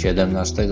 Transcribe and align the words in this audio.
17 0.00 0.68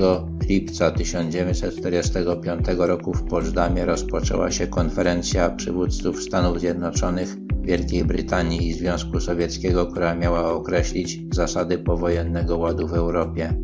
lipca 0.48 0.90
1945 0.90 2.66
roku 2.78 3.14
w 3.14 3.22
Poczdamie 3.22 3.84
rozpoczęła 3.84 4.50
się 4.50 4.66
konferencja 4.66 5.50
przywódców 5.50 6.22
Stanów 6.22 6.60
Zjednoczonych, 6.60 7.36
Wielkiej 7.62 8.04
Brytanii 8.04 8.68
i 8.68 8.72
Związku 8.72 9.20
Sowieckiego, 9.20 9.86
która 9.86 10.14
miała 10.14 10.52
określić 10.52 11.20
zasady 11.34 11.78
powojennego 11.78 12.58
ładu 12.58 12.88
w 12.88 12.92
Europie. 12.92 13.54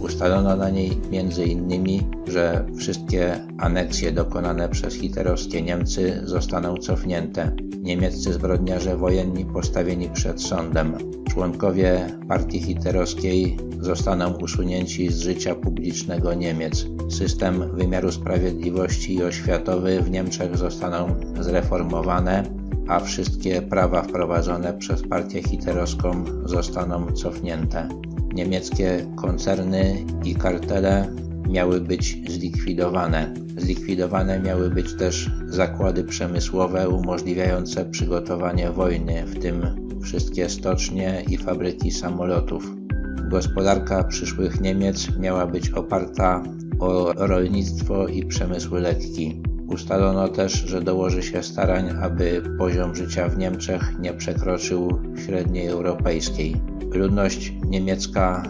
Ustalono 0.00 0.56
na 0.56 0.70
niej 0.70 0.98
m.in., 1.12 2.02
że 2.28 2.66
wszystkie 2.76 3.40
aneksje 3.58 4.12
dokonane 4.12 4.68
przez 4.68 4.94
hitlerowskie 4.94 5.62
Niemcy 5.62 6.20
zostaną 6.24 6.76
cofnięte, 6.76 7.56
niemieccy 7.80 8.32
zbrodniarze 8.32 8.96
wojenni 8.96 9.44
postawieni 9.44 10.10
przed 10.10 10.42
sądem, 10.42 11.21
członkowie 11.32 12.06
partii 12.28 12.60
hitlerowskiej 12.60 13.56
zostaną 13.80 14.32
usunięci 14.32 15.12
z 15.12 15.20
życia 15.20 15.54
publicznego 15.54 16.34
Niemiec, 16.34 16.86
system 17.08 17.76
wymiaru 17.76 18.12
sprawiedliwości 18.12 19.14
i 19.14 19.22
oświatowy 19.22 20.02
w 20.02 20.10
Niemczech 20.10 20.56
zostaną 20.56 21.14
zreformowane, 21.40 22.42
a 22.88 23.00
wszystkie 23.00 23.62
prawa 23.62 24.02
wprowadzone 24.02 24.72
przez 24.74 25.02
partię 25.02 25.42
hitlerowską 25.42 26.24
zostaną 26.44 27.12
cofnięte. 27.12 27.88
Niemieckie 28.34 29.06
koncerny 29.16 30.04
i 30.24 30.34
kartele 30.34 31.08
miały 31.52 31.80
być 31.80 32.18
zlikwidowane. 32.28 33.34
Zlikwidowane 33.56 34.40
miały 34.40 34.70
być 34.70 34.94
też 34.94 35.30
zakłady 35.46 36.04
przemysłowe 36.04 36.88
umożliwiające 36.88 37.84
przygotowanie 37.84 38.70
wojny, 38.70 39.26
w 39.26 39.38
tym 39.38 39.66
wszystkie 40.02 40.48
stocznie 40.48 41.24
i 41.28 41.38
fabryki 41.38 41.90
samolotów. 41.90 42.74
Gospodarka 43.28 44.04
przyszłych 44.04 44.60
Niemiec 44.60 45.16
miała 45.18 45.46
być 45.46 45.70
oparta 45.70 46.42
o 46.80 47.12
rolnictwo 47.12 48.08
i 48.08 48.26
przemysł 48.26 48.74
lekki. 48.74 49.42
Ustalono 49.66 50.28
też, 50.28 50.52
że 50.52 50.82
dołoży 50.82 51.22
się 51.22 51.42
starań, 51.42 51.90
aby 52.02 52.42
poziom 52.58 52.94
życia 52.94 53.28
w 53.28 53.38
Niemczech 53.38 53.98
nie 53.98 54.12
przekroczył 54.12 55.00
średniej 55.26 55.66
europejskiej. 55.66 56.56
Ludność 56.94 57.52
niemiecka 57.68 58.42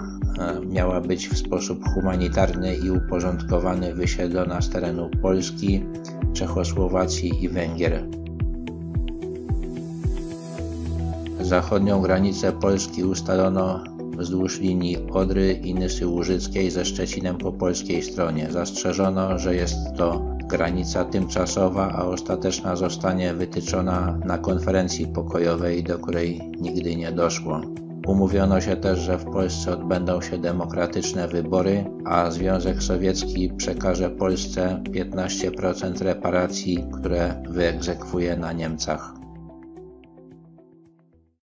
miała 0.70 1.00
być 1.00 1.28
w 1.28 1.38
sposób 1.38 1.84
humanitarny 1.94 2.76
i 2.76 2.90
uporządkowany 2.90 3.94
wysiedlona 3.94 4.60
z 4.60 4.70
terenu 4.70 5.10
Polski, 5.22 5.84
Czechosłowacji 6.32 7.44
i 7.44 7.48
Węgier. 7.48 8.04
Zachodnią 11.40 12.00
granicę 12.00 12.52
Polski 12.52 13.04
ustalono 13.04 13.84
wzdłuż 14.18 14.60
linii 14.60 14.96
Odry 15.10 15.52
i 15.52 15.74
Nysy 15.74 16.06
Łużyckiej 16.06 16.70
ze 16.70 16.84
Szczecinem 16.84 17.38
po 17.38 17.52
polskiej 17.52 18.02
stronie. 18.02 18.48
Zastrzeżono, 18.50 19.38
że 19.38 19.54
jest 19.54 19.76
to 19.96 20.22
granica 20.48 21.04
tymczasowa, 21.04 21.92
a 21.92 22.04
ostateczna 22.04 22.76
zostanie 22.76 23.34
wytyczona 23.34 24.18
na 24.24 24.38
konferencji 24.38 25.06
pokojowej, 25.06 25.82
do 25.84 25.98
której 25.98 26.40
nigdy 26.60 26.96
nie 26.96 27.12
doszło. 27.12 27.60
Umówiono 28.06 28.60
się 28.60 28.76
też, 28.76 28.98
że 28.98 29.18
w 29.18 29.24
Polsce 29.24 29.72
odbędą 29.72 30.20
się 30.20 30.38
demokratyczne 30.38 31.28
wybory, 31.28 31.84
a 32.04 32.30
Związek 32.30 32.82
Sowiecki 32.82 33.50
przekaże 33.56 34.10
Polsce 34.10 34.82
15% 34.90 36.02
reparacji, 36.02 36.86
które 36.92 37.42
wyegzekwuje 37.48 38.36
na 38.36 38.52
Niemcach. 38.52 39.21